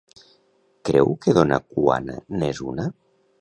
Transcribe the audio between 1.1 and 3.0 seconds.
que dona Cuana n'és una?